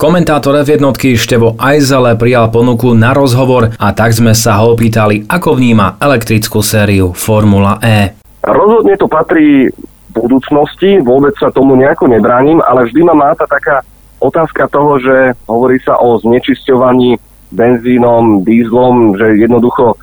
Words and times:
Komentátor 0.00 0.64
F1 0.64 0.80
Števo 0.96 1.60
Ajzele 1.60 2.16
prijal 2.16 2.48
ponuku 2.48 2.96
na 2.96 3.12
rozhovor 3.12 3.76
a 3.76 3.92
tak 3.92 4.16
sme 4.16 4.32
sa 4.32 4.56
ho 4.56 4.72
opýtali, 4.72 5.28
ako 5.28 5.60
vníma 5.60 6.00
elektrickú 6.00 6.64
sériu 6.64 7.12
Formula 7.12 7.76
E. 7.84 8.16
Rozhodne 8.40 8.96
to 8.96 9.04
patrí 9.04 9.68
budúcnosti, 10.16 11.04
vôbec 11.04 11.36
sa 11.36 11.52
tomu 11.52 11.76
nejako 11.76 12.08
nebránim, 12.16 12.64
ale 12.64 12.88
vždy 12.88 13.12
ma 13.12 13.12
máta 13.12 13.44
taká 13.44 13.84
otázka 14.24 14.72
toho, 14.72 14.96
že 15.04 15.36
hovorí 15.44 15.76
sa 15.84 16.00
o 16.00 16.16
znečisťovaní 16.16 17.20
benzínom, 17.52 18.40
dízlom, 18.40 19.20
že 19.20 19.36
jednoducho 19.36 19.92
e, 19.92 19.96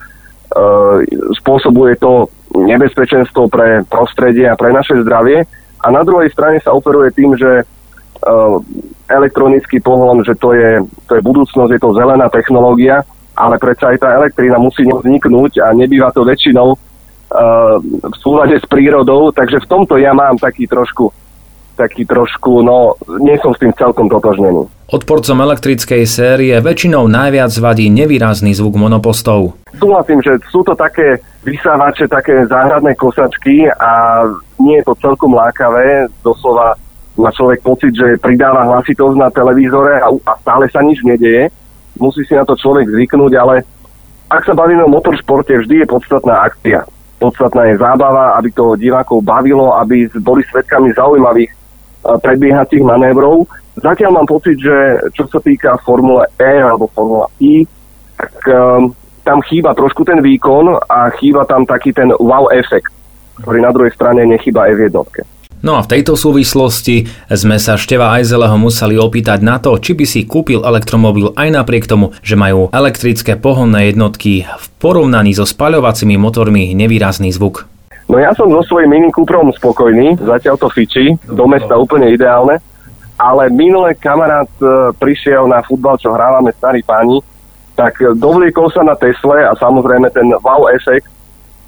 spôsobuje 1.41 1.98
to 1.98 2.29
nebezpečenstvo 2.54 3.50
pre 3.50 3.82
prostredie 3.89 4.45
a 4.45 4.54
pre 4.54 4.70
naše 4.70 4.93
zdravie. 5.02 5.41
A 5.82 5.89
na 5.89 6.05
druhej 6.05 6.29
strane 6.29 6.61
sa 6.61 6.77
operuje 6.77 7.09
tým, 7.18 7.34
že 7.34 7.66
uh, 7.66 8.57
elektronický 9.07 9.79
pohon, 9.79 10.21
že 10.23 10.35
to 10.35 10.53
je, 10.53 10.83
to 11.07 11.17
je 11.17 11.21
budúcnosť, 11.23 11.71
je 11.73 11.81
to 11.81 11.95
zelená 11.95 12.27
technológia, 12.27 13.01
ale 13.37 13.55
predsa 13.57 13.95
aj 13.95 13.97
tá 14.04 14.09
elektrina 14.18 14.59
musí 14.59 14.83
vzniknúť 14.83 15.63
a 15.63 15.71
nebýva 15.71 16.11
to 16.11 16.27
väčšinou 16.27 16.75
uh, 16.75 17.77
v 17.83 18.15
súlade 18.19 18.59
s 18.59 18.65
prírodou, 18.68 19.32
takže 19.32 19.63
v 19.63 19.69
tomto 19.69 19.96
ja 19.96 20.11
mám 20.11 20.35
taký 20.35 20.68
trošku 20.68 21.13
taký 21.77 22.09
trošku, 22.09 22.65
no, 22.65 22.97
nie 23.21 23.37
som 23.37 23.54
s 23.54 23.61
tým 23.61 23.69
celkom 23.77 24.09
totožnený. 24.09 24.65
Odporcom 24.89 25.37
elektrickej 25.46 26.10
série 26.10 26.57
väčšinou 26.57 27.05
najviac 27.05 27.54
vadí 27.61 27.93
nevýrazný 27.93 28.57
zvuk 28.57 28.82
monopostov. 28.82 29.54
Súhlasím, 29.77 30.25
že 30.25 30.41
sú 30.49 30.65
to 30.65 30.74
také 30.74 31.21
vysávače, 31.46 32.09
také 32.09 32.49
záhradné 32.49 32.97
kosačky 32.97 33.69
a 33.69 34.25
nie 34.58 34.81
je 34.81 34.88
to 34.89 34.97
celkom 34.97 35.38
lákavé, 35.38 36.09
doslova 36.25 36.73
má 37.17 37.33
človek 37.33 37.66
pocit, 37.66 37.94
že 37.97 38.21
pridáva 38.21 38.69
hlasitosť 38.69 39.16
na 39.17 39.30
televízore 39.33 39.97
a, 39.99 40.07
a 40.13 40.33
stále 40.41 40.69
sa 40.69 40.85
nič 40.85 41.02
nedeje. 41.02 41.49
Musí 41.97 42.21
si 42.30 42.38
na 42.38 42.45
to 42.45 42.53
človek 42.53 42.88
zvyknúť, 42.93 43.33
ale 43.38 43.66
ak 44.29 44.45
sa 44.45 44.53
bavíme 44.53 44.85
o 44.85 44.93
motoršporte, 44.93 45.65
vždy 45.65 45.83
je 45.83 45.87
podstatná 45.89 46.45
akcia. 46.45 46.85
Podstatná 47.17 47.73
je 47.73 47.81
zábava, 47.81 48.37
aby 48.37 48.53
to 48.53 48.77
divákov 48.77 49.25
bavilo, 49.25 49.73
aby 49.81 50.05
boli 50.21 50.45
svetkami 50.45 50.93
zaujímavých 50.93 51.49
predbiehacích 52.05 52.83
manévrov. 52.85 53.49
Zatiaľ 53.81 54.21
mám 54.21 54.27
pocit, 54.29 54.61
že 54.61 55.02
čo 55.17 55.25
sa 55.25 55.41
týka 55.41 55.81
Formule 55.81 56.29
E 56.37 56.53
alebo 56.61 56.89
Formule 56.93 57.29
I, 57.41 57.65
tak 58.17 58.33
um, 58.49 58.93
tam 59.25 59.41
chýba 59.45 59.73
trošku 59.73 60.05
ten 60.05 60.21
výkon 60.21 60.77
a 60.87 61.09
chýba 61.17 61.45
tam 61.45 61.65
taký 61.65 61.93
ten 61.93 62.09
wow 62.17 62.49
efekt, 62.53 62.89
ktorý 63.41 63.59
na 63.61 63.73
druhej 63.73 63.93
strane 63.93 64.25
nechýba 64.25 64.69
F1. 64.71 64.93
No 65.66 65.73
a 65.73 65.81
v 65.81 65.89
tejto 65.89 66.13
súvislosti 66.13 67.09
sme 67.33 67.58
sa 67.58 67.81
Števa 67.81 68.13
Ajzeleho 68.13 68.61
museli 68.61 68.94
opýtať 68.94 69.41
na 69.41 69.58
to, 69.58 69.73
či 69.81 69.97
by 69.97 70.05
si 70.05 70.22
kúpil 70.30 70.61
elektromobil 70.61 71.33
aj 71.33 71.49
napriek 71.49 71.89
tomu, 71.89 72.14
že 72.22 72.38
majú 72.38 72.69
elektrické 72.69 73.33
pohonné 73.33 73.89
jednotky 73.89 74.45
v 74.45 74.66
porovnaní 74.77 75.33
so 75.33 75.49
spaľovacími 75.49 76.14
motormi 76.22 76.77
nevýrazný 76.77 77.33
zvuk. 77.33 77.66
No 78.05 78.22
ja 78.22 78.31
som 78.38 78.53
so 78.53 78.61
svojím 78.69 79.02
Mini 79.02 79.09
Cooprom 79.09 79.49
spokojný, 79.49 80.22
zatiaľ 80.22 80.61
to 80.61 80.69
fičí, 80.69 81.17
do 81.25 81.49
mesta 81.49 81.73
úplne 81.73 82.14
ideálne, 82.14 82.61
ale 83.17 83.49
minulé 83.49 83.97
kamarát 83.97 84.47
e, 84.61 84.94
prišiel 84.95 85.49
na 85.49 85.66
futbal, 85.66 85.97
čo 85.97 86.14
hrávame 86.14 86.53
starí 86.53 86.86
páni, 86.86 87.19
tak 87.73 87.97
dovliekol 87.97 88.69
sa 88.69 88.86
na 88.86 88.94
Tesle 88.94 89.42
a 89.42 89.58
samozrejme 89.58 90.08
ten 90.14 90.30
wow 90.39 90.69
efekt 90.69 91.09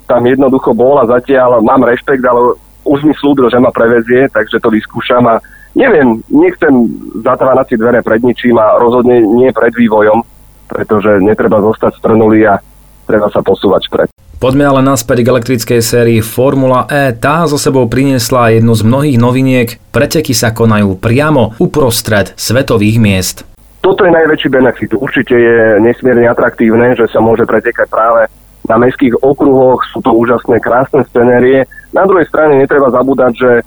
tam 0.05 0.25
jednoducho 0.25 0.73
bol 0.73 0.97
a 1.01 1.09
zatiaľ 1.09 1.61
mám 1.61 1.85
rešpekt, 1.85 2.21
ale 2.25 2.57
už 2.89 3.05
mi 3.05 3.13
slúbil, 3.13 3.53
že 3.53 3.61
ma 3.61 3.69
prevezie, 3.69 4.25
takže 4.33 4.57
to 4.57 4.73
vyskúšam 4.73 5.21
a 5.29 5.37
neviem, 5.77 6.25
nechcem 6.33 6.73
zatvárať 7.21 7.65
si 7.69 7.75
dvere 7.77 8.01
pred 8.01 8.25
ničím 8.25 8.57
a 8.57 8.81
rozhodne 8.81 9.21
nie 9.21 9.53
pred 9.53 9.69
vývojom, 9.69 10.25
pretože 10.65 11.21
netreba 11.21 11.61
zostať 11.61 12.01
strnulý 12.01 12.49
a 12.49 12.57
treba 13.05 13.29
sa 13.29 13.45
posúvať 13.45 13.85
vpred. 13.89 14.09
Poďme 14.39 14.71
ale 14.71 14.79
naspäť 14.79 15.27
k 15.27 15.31
elektrickej 15.35 15.81
sérii 15.83 16.19
Formula 16.23 16.87
E. 16.87 17.11
Tá 17.11 17.43
zo 17.43 17.59
sebou 17.59 17.91
priniesla 17.91 18.55
jednu 18.55 18.71
z 18.71 18.87
mnohých 18.87 19.17
noviniek. 19.19 19.67
Preteky 19.91 20.31
sa 20.31 20.55
konajú 20.55 20.95
priamo 20.95 21.59
uprostred 21.59 22.31
svetových 22.39 22.97
miest. 23.03 23.37
Toto 23.83 24.07
je 24.07 24.15
najväčší 24.15 24.47
benefit. 24.47 24.95
Určite 24.95 25.35
je 25.35 25.57
nesmierne 25.83 26.31
atraktívne, 26.31 26.95
že 26.95 27.11
sa 27.11 27.19
môže 27.19 27.43
pretekať 27.43 27.87
práve 27.91 28.31
na 28.69 28.77
mestských 28.77 29.17
okruhoch. 29.25 29.81
Sú 29.89 29.99
to 30.05 30.13
úžasné, 30.13 30.61
krásne 30.61 31.01
scenérie. 31.09 31.65
Na 31.89 32.05
druhej 32.05 32.29
strane 32.29 32.61
netreba 32.61 32.93
zabúdať, 32.93 33.33
že 33.33 33.51
e, 33.57 33.63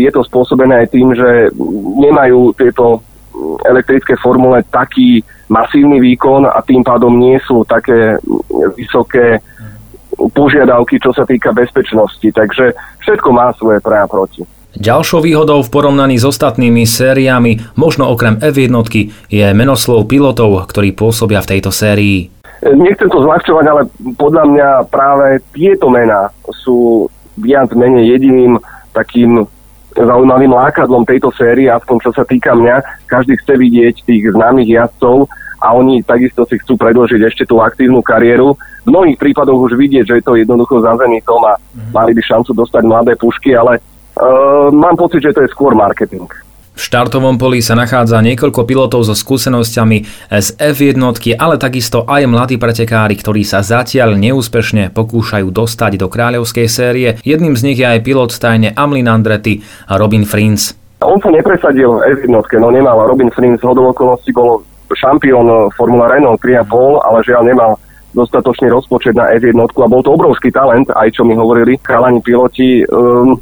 je 0.00 0.10
to 0.10 0.24
spôsobené 0.24 0.82
aj 0.82 0.88
tým, 0.88 1.12
že 1.12 1.52
nemajú 2.00 2.56
tieto 2.56 3.04
elektrické 3.68 4.16
formule 4.16 4.64
taký 4.72 5.20
masívny 5.52 6.00
výkon 6.00 6.48
a 6.48 6.64
tým 6.64 6.80
pádom 6.80 7.12
nie 7.12 7.36
sú 7.44 7.64
také 7.68 8.16
vysoké 8.76 9.44
požiadavky, 10.16 10.96
čo 10.96 11.12
sa 11.12 11.28
týka 11.28 11.52
bezpečnosti. 11.52 12.24
Takže 12.24 12.72
všetko 13.04 13.28
má 13.32 13.52
svoje 13.56 13.84
pre 13.84 14.00
a 14.00 14.08
proti. 14.08 14.44
Ďalšou 14.72 15.20
výhodou 15.20 15.60
v 15.60 15.68
porovnaní 15.68 16.16
s 16.16 16.24
ostatnými 16.24 16.88
sériami, 16.88 17.60
možno 17.76 18.08
okrem 18.08 18.40
F1, 18.40 18.72
je 19.28 19.46
menoslov 19.52 20.08
pilotov, 20.08 20.64
ktorí 20.64 20.96
pôsobia 20.96 21.44
v 21.44 21.50
tejto 21.56 21.68
sérii. 21.68 22.31
Nechcem 22.62 23.10
to 23.10 23.18
zľahčovať, 23.26 23.64
ale 23.66 23.82
podľa 24.14 24.44
mňa 24.46 24.68
práve 24.86 25.42
tieto 25.50 25.90
mená 25.90 26.30
sú 26.62 27.10
viac 27.34 27.74
menej 27.74 28.14
jediným 28.18 28.62
takým 28.94 29.42
zaujímavým 29.92 30.54
lákadlom 30.54 31.02
tejto 31.02 31.34
série, 31.34 31.66
aspoň 31.68 31.96
čo 32.06 32.10
sa 32.14 32.22
týka 32.22 32.54
mňa. 32.54 33.06
Každý 33.10 33.34
chce 33.42 33.54
vidieť 33.58 33.94
tých 34.06 34.30
známych 34.30 34.78
jazdcov 34.78 35.26
a 35.58 35.74
oni 35.74 36.06
takisto 36.06 36.46
si 36.46 36.58
chcú 36.62 36.78
predložiť 36.78 37.20
ešte 37.26 37.44
tú 37.50 37.58
aktívnu 37.58 37.98
kariéru 38.00 38.54
v 38.82 38.90
mnohých 38.90 39.18
prípadoch 39.18 39.70
už 39.70 39.78
vidieť, 39.78 40.04
že 40.06 40.16
je 40.18 40.24
to 40.26 40.34
jednoducho 40.34 40.82
za 40.82 40.98
zenitom 40.98 41.38
a 41.46 41.54
mali 41.94 42.10
by 42.10 42.22
šancu 42.22 42.50
dostať 42.50 42.82
mladé 42.82 43.14
pušky, 43.14 43.54
ale 43.54 43.78
uh, 43.78 44.74
mám 44.74 44.98
pocit, 44.98 45.22
že 45.22 45.30
to 45.30 45.46
je 45.46 45.52
skôr 45.54 45.74
marketing. 45.78 46.26
V 46.72 46.80
štartovom 46.80 47.36
poli 47.36 47.60
sa 47.60 47.76
nachádza 47.76 48.24
niekoľko 48.24 48.64
pilotov 48.64 49.04
so 49.04 49.12
skúsenosťami 49.12 49.98
z 50.32 50.48
F1, 50.56 50.96
ale 51.36 51.60
takisto 51.60 52.08
aj 52.08 52.24
mladí 52.24 52.56
pretekári, 52.56 53.12
ktorí 53.12 53.44
sa 53.44 53.60
zatiaľ 53.60 54.16
neúspešne 54.16 54.88
pokúšajú 54.96 55.52
dostať 55.52 56.00
do 56.00 56.08
kráľovskej 56.08 56.66
série. 56.72 57.08
Jedným 57.20 57.60
z 57.60 57.62
nich 57.68 57.78
je 57.78 57.84
aj 57.84 58.00
pilot 58.00 58.32
stajne 58.32 58.72
Amlin 58.72 59.04
Andretti 59.04 59.60
a 59.84 60.00
Robin 60.00 60.24
Frins. 60.24 60.72
On 61.04 61.20
sa 61.20 61.28
nepresadil 61.28 61.92
F1, 62.24 62.32
no 62.32 62.68
nemal. 62.72 63.04
Robin 63.04 63.28
Frins 63.28 63.60
hodou 63.60 63.92
okolností 63.92 64.32
bol 64.32 64.64
šampión 64.96 65.68
Formula 65.76 66.08
Renault 66.08 66.40
3,5, 66.40 67.04
ale 67.04 67.18
žiaľ 67.20 67.42
nemal 67.52 67.70
dostatočný 68.16 68.72
rozpočet 68.72 69.12
na 69.12 69.28
F1 69.36 69.56
a 69.56 69.92
bol 69.92 70.00
to 70.00 70.12
obrovský 70.12 70.48
talent, 70.48 70.88
aj 70.88 71.08
čo 71.12 71.24
mi 71.24 71.36
hovorili 71.36 71.76
chalani 71.84 72.20
piloti. 72.24 72.84
Um, 72.88 73.40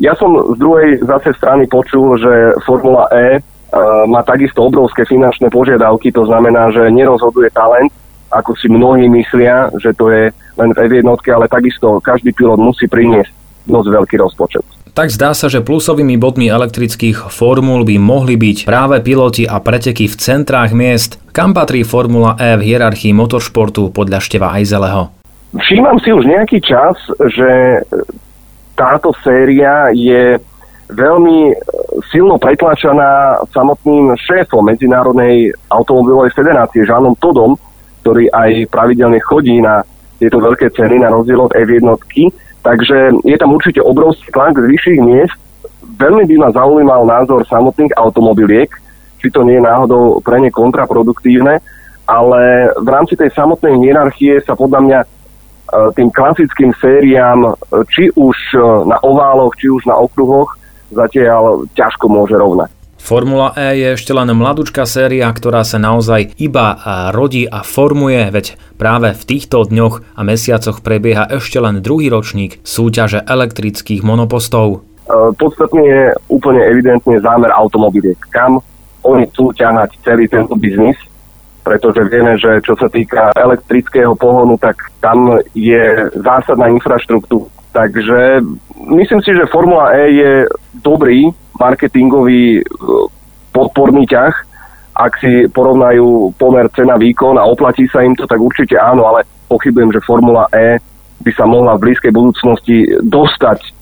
ja 0.00 0.16
som 0.16 0.32
z 0.54 0.56
druhej 0.56 0.90
zase 1.04 1.36
strany 1.36 1.68
počul, 1.68 2.16
že 2.16 2.56
Formula 2.64 3.08
E 3.12 3.38
uh, 3.38 4.04
má 4.08 4.24
takisto 4.24 4.64
obrovské 4.64 5.04
finančné 5.04 5.52
požiadavky, 5.52 6.12
to 6.12 6.24
znamená, 6.24 6.72
že 6.72 6.88
nerozhoduje 6.88 7.52
talent, 7.52 7.92
ako 8.32 8.56
si 8.56 8.72
mnohí 8.72 9.12
myslia, 9.12 9.68
že 9.76 9.92
to 9.92 10.08
je 10.08 10.32
len 10.56 10.70
v 10.72 10.78
F1, 10.88 11.08
ale 11.32 11.52
takisto 11.52 12.00
každý 12.00 12.32
pilot 12.32 12.56
musí 12.56 12.88
priniesť 12.88 13.32
dosť 13.68 13.88
veľký 13.92 14.16
rozpočet 14.18 14.64
tak 14.92 15.08
zdá 15.08 15.32
sa, 15.32 15.48
že 15.48 15.64
plusovými 15.64 16.20
bodmi 16.20 16.52
elektrických 16.52 17.32
formul 17.32 17.88
by 17.88 17.96
mohli 17.96 18.36
byť 18.36 18.68
práve 18.68 19.00
piloti 19.00 19.48
a 19.48 19.56
preteky 19.56 20.04
v 20.04 20.18
centrách 20.20 20.76
miest, 20.76 21.16
kam 21.32 21.56
patrí 21.56 21.80
Formula 21.80 22.36
E 22.36 22.60
v 22.60 22.72
hierarchii 22.72 23.16
motoršportu 23.16 23.88
podľa 23.88 24.20
Števa 24.20 24.52
Ajzeleho. 24.52 25.08
Všímam 25.56 25.96
si 26.00 26.12
už 26.12 26.28
nejaký 26.28 26.60
čas, 26.60 26.96
že 27.16 27.80
táto 28.74 29.12
séria 29.20 29.92
je 29.92 30.36
veľmi 30.92 31.56
silno 32.12 32.36
pretlačaná 32.36 33.40
samotným 33.50 34.12
šéfom 34.16 34.64
Medzinárodnej 34.64 35.52
automobilovej 35.72 36.36
federácie, 36.36 36.84
Žánom 36.84 37.16
Todom, 37.16 37.56
ktorý 38.04 38.28
aj 38.28 38.68
pravidelne 38.68 39.20
chodí 39.22 39.62
na 39.62 39.80
tieto 40.20 40.38
veľké 40.38 40.70
ceny 40.74 41.02
na 41.02 41.10
rozdiel 41.10 41.40
od 41.40 41.52
F1 41.54 41.86
Takže 42.62 43.26
je 43.26 43.36
tam 43.38 43.58
určite 43.58 43.82
obrovský 43.82 44.30
tlak 44.30 44.54
z 44.54 44.70
vyšších 44.70 45.00
miest. 45.02 45.34
Veľmi 45.98 46.30
by 46.30 46.34
ma 46.38 46.48
zaujímal 46.54 47.02
názor 47.02 47.42
samotných 47.50 47.94
automobiliek, 47.98 48.70
či 49.18 49.30
to 49.34 49.42
nie 49.42 49.58
je 49.58 49.66
náhodou 49.66 50.22
pre 50.22 50.38
ne 50.38 50.50
kontraproduktívne, 50.50 51.58
ale 52.06 52.42
v 52.78 52.88
rámci 52.88 53.18
tej 53.18 53.34
samotnej 53.34 53.82
hierarchie 53.82 54.38
sa 54.46 54.54
podľa 54.54 54.80
mňa 54.82 54.98
e, 55.02 55.06
tým 55.96 56.12
klasickým 56.12 56.76
sériám, 56.76 57.48
e, 57.48 57.50
či 57.88 58.12
už 58.12 58.36
e, 58.52 58.58
na 58.88 59.00
ováloch, 59.00 59.56
či 59.56 59.72
už 59.72 59.88
na 59.88 59.96
okruhoch, 59.96 60.56
zatiaľ 60.92 61.64
ťažko 61.72 62.06
môže 62.12 62.36
rovnať. 62.36 62.68
Formula 63.02 63.50
E 63.58 63.82
je 63.82 63.98
ešte 63.98 64.14
len 64.14 64.30
mladúčka 64.30 64.86
séria, 64.86 65.26
ktorá 65.26 65.66
sa 65.66 65.74
naozaj 65.82 66.38
iba 66.38 66.78
rodí 67.10 67.50
a 67.50 67.66
formuje, 67.66 68.30
veď 68.30 68.54
práve 68.78 69.10
v 69.18 69.22
týchto 69.26 69.66
dňoch 69.66 70.14
a 70.14 70.20
mesiacoch 70.22 70.86
prebieha 70.86 71.26
ešte 71.26 71.58
len 71.58 71.82
druhý 71.82 72.06
ročník 72.14 72.62
súťaže 72.62 73.26
elektrických 73.26 74.06
monopostov. 74.06 74.86
Podstatne 75.34 75.82
je 75.82 76.02
úplne 76.30 76.62
evidentne 76.62 77.18
zámer 77.18 77.50
automobiliek. 77.50 78.22
Kam 78.30 78.62
oni 79.02 79.26
chcú 79.34 79.50
ťahať 79.50 79.98
celý 80.06 80.30
tento 80.30 80.54
biznis, 80.54 80.94
pretože 81.62 82.02
vieme, 82.10 82.34
že 82.38 82.58
čo 82.66 82.74
sa 82.74 82.90
týka 82.90 83.30
elektrického 83.38 84.18
pohonu, 84.18 84.58
tak 84.58 84.90
tam 84.98 85.38
je 85.54 86.10
zásadná 86.18 86.66
infraštruktúra. 86.74 87.46
Takže 87.72 88.44
myslím 88.92 89.20
si, 89.24 89.30
že 89.32 89.48
Formula 89.48 89.96
E 89.96 90.04
je 90.12 90.32
dobrý 90.84 91.32
marketingový 91.56 92.60
e, 92.60 92.62
podporný 93.54 94.04
ťah. 94.04 94.34
Ak 94.92 95.16
si 95.24 95.48
porovnajú 95.48 96.36
pomer 96.36 96.68
cena 96.76 97.00
výkon 97.00 97.40
a 97.40 97.48
oplatí 97.48 97.88
sa 97.88 98.04
im 98.04 98.12
to, 98.12 98.28
tak 98.28 98.36
určite 98.36 98.76
áno, 98.76 99.08
ale 99.08 99.24
pochybujem, 99.48 99.88
že 99.88 100.04
Formula 100.04 100.44
E 100.52 100.76
by 101.24 101.30
sa 101.32 101.48
mohla 101.48 101.78
v 101.78 101.88
blízkej 101.88 102.12
budúcnosti 102.12 102.84
dostať 103.00 103.72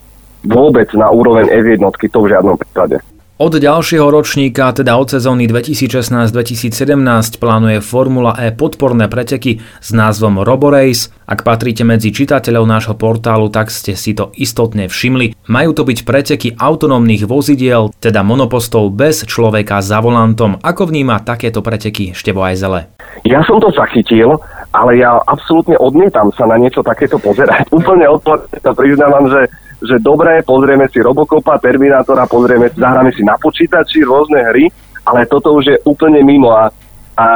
vôbec 0.46 0.86
na 0.94 1.10
úroveň 1.10 1.50
F1, 1.50 1.82
to 1.82 2.18
v 2.22 2.30
žiadnom 2.30 2.54
prípade. 2.54 3.02
Od 3.40 3.56
ďalšieho 3.56 4.04
ročníka, 4.04 4.68
teda 4.68 5.00
od 5.00 5.16
sezóny 5.16 5.48
2016-2017, 5.48 7.40
plánuje 7.40 7.80
Formula 7.80 8.36
E 8.36 8.52
podporné 8.52 9.08
preteky 9.08 9.64
s 9.80 9.96
názvom 9.96 10.44
Roborace. 10.44 11.08
Ak 11.24 11.40
patríte 11.40 11.80
medzi 11.80 12.12
čitateľov 12.12 12.68
nášho 12.68 13.00
portálu, 13.00 13.48
tak 13.48 13.72
ste 13.72 13.96
si 13.96 14.12
to 14.12 14.28
istotne 14.36 14.92
všimli. 14.92 15.32
Majú 15.48 15.72
to 15.72 15.88
byť 15.88 15.98
preteky 16.04 16.48
autonómnych 16.52 17.24
vozidiel, 17.24 17.88
teda 17.96 18.20
monopostov 18.20 18.92
bez 18.92 19.24
človeka 19.24 19.80
za 19.80 20.04
volantom. 20.04 20.60
Ako 20.60 20.92
vníma 20.92 21.24
takéto 21.24 21.64
preteky 21.64 22.12
Števo 22.12 22.44
Ajzele? 22.44 22.92
Ja 23.24 23.40
som 23.48 23.56
to 23.56 23.72
zachytil, 23.72 24.36
ale 24.76 25.00
ja 25.00 25.16
absolútne 25.24 25.80
odmietam 25.80 26.28
sa 26.36 26.44
na 26.44 26.60
niečo 26.60 26.84
takéto 26.84 27.16
pozerať. 27.16 27.72
Úplne 27.80 28.04
odporne 28.04 28.52
sa 28.60 28.76
priznávam, 28.76 29.32
že 29.32 29.48
že 29.80 29.96
dobre, 29.98 30.44
pozrieme 30.44 30.86
si 30.92 31.00
Robocopa, 31.00 31.56
Terminátora, 31.56 32.28
pozrieme, 32.28 32.68
zahráme 32.72 33.10
si 33.16 33.24
na 33.24 33.40
počítači 33.40 34.04
rôzne 34.04 34.44
hry, 34.52 34.68
ale 35.08 35.24
toto 35.24 35.56
už 35.56 35.64
je 35.64 35.76
úplne 35.88 36.20
mimo 36.20 36.52
a, 36.52 36.68
a 37.16 37.26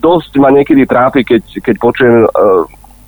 dosť 0.00 0.32
ma 0.40 0.48
niekedy 0.48 0.88
trápi, 0.88 1.22
keď, 1.22 1.42
keď 1.60 1.76
počujem 1.76 2.24
uh, 2.24 2.64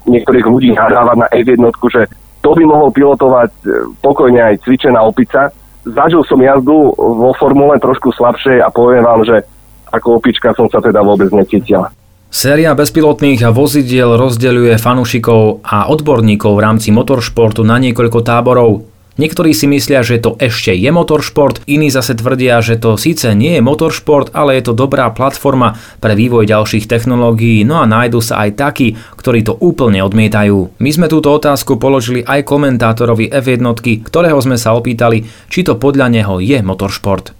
niektorých 0.09 0.47
ľudí 0.47 0.71
nadávať 0.77 1.17
na 1.17 1.29
F1, 1.33 1.61
že 1.89 2.03
to 2.41 2.51
by 2.57 2.65
mohol 2.65 2.89
pilotovať 2.89 3.53
e, 3.53 3.65
pokojne 4.01 4.41
aj 4.41 4.65
cvičená 4.65 5.05
opica. 5.05 5.53
Zažil 5.85 6.25
som 6.25 6.41
jazdu 6.41 6.97
vo 6.97 7.37
formule 7.37 7.77
trošku 7.77 8.17
slabšej 8.17 8.65
a 8.65 8.73
poviem 8.73 9.05
vám, 9.05 9.29
že 9.29 9.45
ako 9.93 10.21
opička 10.21 10.57
som 10.57 10.65
sa 10.73 10.81
teda 10.81 11.05
vôbec 11.05 11.29
necítila. 11.37 11.93
Séria 12.31 12.79
bezpilotných 12.79 13.43
vozidiel 13.51 14.15
rozdeľuje 14.15 14.79
fanúšikov 14.79 15.67
a 15.67 15.91
odborníkov 15.91 16.55
v 16.55 16.63
rámci 16.63 16.95
motoršportu 16.95 17.67
na 17.67 17.83
niekoľko 17.83 18.23
táborov. 18.23 18.87
Niektorí 19.19 19.51
si 19.51 19.67
myslia, 19.67 20.07
že 20.07 20.23
to 20.23 20.39
ešte 20.39 20.71
je 20.71 20.87
motoršport, 20.95 21.67
iní 21.67 21.91
zase 21.91 22.15
tvrdia, 22.15 22.63
že 22.63 22.79
to 22.79 22.95
síce 22.95 23.35
nie 23.35 23.59
je 23.59 23.67
motoršport, 23.67 24.31
ale 24.31 24.63
je 24.63 24.71
to 24.71 24.79
dobrá 24.79 25.11
platforma 25.11 25.75
pre 25.99 26.15
vývoj 26.15 26.47
ďalších 26.47 26.87
technológií, 26.87 27.67
no 27.67 27.83
a 27.83 27.91
nájdu 27.91 28.23
sa 28.23 28.47
aj 28.47 28.51
takí, 28.55 28.95
ktorí 29.19 29.43
to 29.43 29.59
úplne 29.59 29.99
odmietajú. 29.99 30.79
My 30.79 30.91
sme 30.95 31.11
túto 31.11 31.35
otázku 31.35 31.83
položili 31.83 32.23
aj 32.23 32.47
komentátorovi 32.47 33.27
F1, 33.27 33.59
ktorého 34.07 34.39
sme 34.39 34.55
sa 34.55 34.79
opýtali, 34.79 35.27
či 35.51 35.67
to 35.67 35.75
podľa 35.75 36.15
neho 36.15 36.39
je 36.39 36.63
motoršport. 36.63 37.35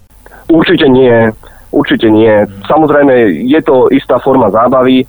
Určite 0.51 0.91
nie. 0.91 1.31
Určite 1.71 2.11
nie. 2.11 2.47
Samozrejme, 2.67 3.47
je 3.47 3.61
to 3.63 3.87
istá 3.95 4.19
forma 4.19 4.51
zábavy, 4.51 5.07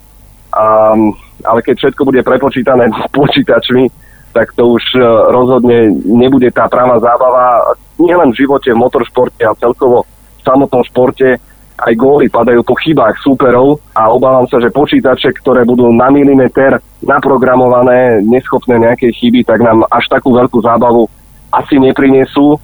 a, 0.54 0.94
ale 1.42 1.60
keď 1.66 1.76
všetko 1.78 2.02
bude 2.06 2.22
prepočítané 2.22 2.90
počítačmi, 3.18 3.90
tak 4.32 4.56
to 4.56 4.80
už 4.80 4.84
e, 4.96 5.04
rozhodne 5.34 5.92
nebude 6.08 6.48
tá 6.56 6.70
práva 6.72 7.02
zábava. 7.04 7.76
Nielen 8.00 8.32
v 8.32 8.46
živote, 8.46 8.72
v 8.72 8.82
motoršporte 8.82 9.44
a 9.44 9.58
celkovo 9.60 10.08
v 10.08 10.42
samotnom 10.42 10.82
športe 10.88 11.38
aj 11.82 11.94
góly 11.98 12.30
padajú 12.30 12.62
po 12.62 12.78
chybách 12.78 13.18
súperov 13.26 13.82
a 13.98 14.14
obávam 14.14 14.46
sa, 14.46 14.62
že 14.62 14.70
počítače, 14.70 15.34
ktoré 15.42 15.66
budú 15.66 15.90
na 15.90 16.14
milimeter 16.14 16.78
naprogramované, 17.02 18.22
neschopné 18.22 18.78
nejakej 18.78 19.12
chyby, 19.18 19.42
tak 19.42 19.66
nám 19.66 19.82
až 19.90 20.06
takú 20.06 20.30
veľkú 20.38 20.62
zábavu 20.62 21.10
asi 21.50 21.82
neprinesú 21.82 22.62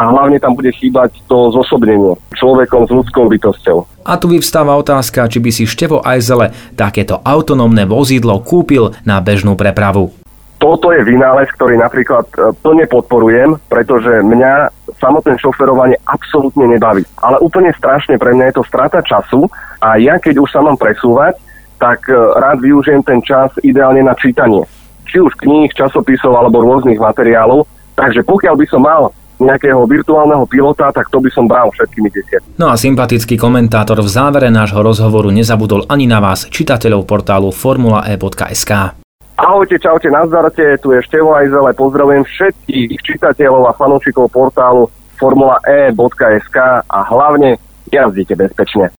a 0.00 0.08
hlavne 0.08 0.40
tam 0.40 0.56
bude 0.56 0.72
chýbať 0.72 1.20
to 1.28 1.52
zosobnenie 1.52 2.16
človekom 2.32 2.88
s 2.88 2.90
ľudskou 2.90 3.28
bytosťou. 3.28 4.00
A 4.08 4.16
tu 4.16 4.32
vyvstáva 4.32 4.72
otázka, 4.80 5.28
či 5.28 5.44
by 5.44 5.50
si 5.52 5.68
Števo 5.68 6.00
Ajzele 6.00 6.56
takéto 6.72 7.20
autonómne 7.20 7.84
vozidlo 7.84 8.40
kúpil 8.40 8.96
na 9.04 9.20
bežnú 9.20 9.60
prepravu. 9.60 10.16
Toto 10.60 10.92
je 10.92 11.00
vynález, 11.04 11.48
ktorý 11.56 11.80
napríklad 11.80 12.28
e, 12.36 12.52
plne 12.60 12.84
podporujem, 12.84 13.56
pretože 13.68 14.20
mňa 14.20 14.68
samotné 15.00 15.40
šoferovanie 15.40 15.96
absolútne 16.04 16.68
nebaví. 16.68 17.04
Ale 17.20 17.40
úplne 17.40 17.72
strašne 17.72 18.20
pre 18.20 18.36
mňa 18.36 18.52
je 18.52 18.56
to 18.60 18.68
strata 18.68 19.00
času 19.00 19.48
a 19.80 19.96
ja 19.96 20.20
keď 20.20 20.36
už 20.36 20.48
sa 20.52 20.60
mám 20.60 20.76
presúvať, 20.76 21.40
tak 21.80 22.04
e, 22.08 22.12
rád 22.12 22.60
využijem 22.60 23.00
ten 23.00 23.24
čas 23.24 23.48
ideálne 23.64 24.04
na 24.04 24.12
čítanie. 24.12 24.64
Či 25.08 25.24
už 25.24 25.32
kníh, 25.40 25.72
časopisov 25.72 26.36
alebo 26.36 26.60
rôznych 26.60 27.00
materiálov. 27.00 27.64
Takže 27.96 28.20
pokiaľ 28.28 28.54
by 28.60 28.66
som 28.68 28.84
mal 28.84 29.16
nejakého 29.40 29.80
virtuálneho 29.88 30.44
pilota, 30.44 30.92
tak 30.92 31.08
to 31.08 31.18
by 31.18 31.30
som 31.32 31.48
bral 31.48 31.72
všetkými 31.72 32.08
desiatimi. 32.12 32.54
No 32.60 32.68
a 32.68 32.76
sympatický 32.76 33.40
komentátor 33.40 34.04
v 34.04 34.08
závere 34.08 34.52
nášho 34.52 34.84
rozhovoru 34.84 35.32
nezabudol 35.32 35.88
ani 35.88 36.04
na 36.04 36.20
vás, 36.20 36.46
čitateľov 36.52 37.08
portálu 37.08 37.48
formulae.sk. 37.50 39.00
Ahojte, 39.40 39.80
čaute, 39.80 40.12
nazdarte, 40.12 40.76
tu 40.84 40.92
je 40.92 41.00
Števo 41.00 41.32
Ajzele, 41.32 41.72
pozdravujem 41.72 42.28
všetkých 42.28 43.00
čitateľov 43.00 43.72
a 43.72 43.76
fanúšikov 43.76 44.28
portálu 44.28 44.92
formulae.sk 45.16 46.56
a 46.84 46.98
hlavne 47.08 47.56
jazdite 47.88 48.36
bezpečne. 48.36 48.92